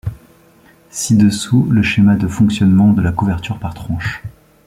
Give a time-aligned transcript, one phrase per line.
[0.89, 4.23] Ci-dessous le schéma de fonctionnement de la couverture par tranche.